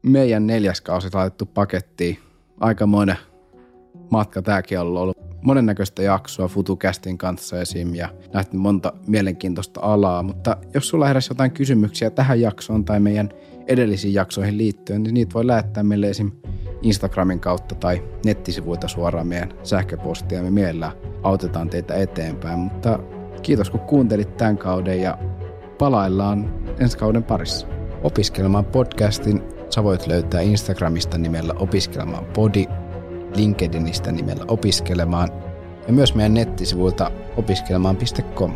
meidän 0.04 0.48
neljäs 0.48 0.82
kausi 0.82 1.10
laitettu 1.14 1.46
pakettiin. 1.46 2.20
Aikamoinen 2.60 3.18
matka 4.12 4.42
tämäkin 4.42 4.80
on 4.80 4.98
ollut. 4.98 5.18
Monennäköistä 5.42 6.04
jaksoa 6.04 6.48
FutuCastin 6.48 7.18
kanssa 7.18 7.62
esim. 7.62 7.96
ja 7.96 8.10
nähty 8.34 8.58
monta 8.58 8.94
mielenkiintoista 9.08 9.80
alaa, 9.84 10.24
mutta 10.24 10.58
jos 10.74 10.90
sulla 10.90 11.08
heräsi 11.08 11.32
jotain 11.32 11.52
kysymyksiä 11.52 12.10
tähän 12.10 12.42
jaksoon 12.42 12.86
tai 12.86 13.00
meidän 13.00 13.30
edellisiin 13.68 14.14
jaksoihin 14.14 14.58
liittyen, 14.58 15.04
niin 15.04 15.14
niitä 15.14 15.34
voi 15.34 15.48
lähettää 15.48 15.84
meille 15.84 16.10
esim. 16.10 16.32
Instagramin 16.84 17.40
kautta 17.40 17.76
tai 17.76 18.04
nettisivuilta 18.26 18.88
suoraan 18.88 19.28
meidän 19.28 19.54
sähköpostia. 19.64 20.44
Me 20.44 20.52
mielellään 20.52 20.94
autetaan 21.24 21.70
teitä 21.70 21.96
eteenpäin, 21.96 22.60
mutta 22.60 23.00
kiitos 23.42 23.70
kun 23.70 23.80
kuuntelit 23.80 24.38
tämän 24.38 24.58
kauden 24.58 25.02
ja 25.02 25.18
palaillaan 25.78 26.54
ensi 26.80 26.98
kauden 26.98 27.24
parissa. 27.24 27.68
Opiskelemaan 28.04 28.66
podcastin 28.66 29.44
sä 29.70 29.84
voit 29.84 30.08
löytää 30.08 30.42
Instagramista 30.42 31.18
nimellä 31.18 31.54
opiskelemaan 31.54 32.26
podi, 32.26 32.66
LinkedInistä 33.36 34.12
nimellä 34.12 34.46
opiskelemaan 34.48 35.30
ja 35.88 35.94
myös 35.94 36.16
meidän 36.16 36.34
nettisivuilta 36.34 37.12
opiskelemaan.com. 37.38 38.54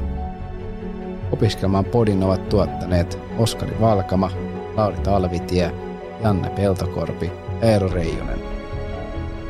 Opiskelemaan 1.32 1.86
podin 1.86 2.24
ovat 2.24 2.50
tuottaneet 2.50 3.20
Oskari 3.38 3.78
Valkama, 3.82 4.32
Lauri 4.76 4.98
Talvitie, 4.98 5.72
Janne 6.24 6.50
Peltokorpi 6.50 7.47
Eero 7.62 7.90
Reijonen. 7.90 8.40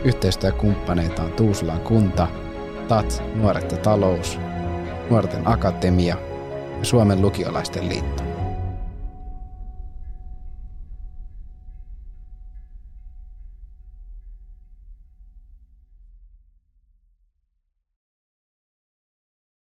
Yhteistyökumppaneita 0.04 1.24
on 1.24 1.32
Tuusulan 1.32 1.80
kunta, 1.80 2.28
TAT, 2.88 3.24
Nuoret 3.36 3.72
ja 3.72 3.78
talous, 3.78 4.39
Nuorten 5.10 5.48
akatemia 5.48 6.15
ja 6.80 6.86
Suomen 6.86 7.22
lukiolaisten 7.22 7.89
liitto. 7.89 8.27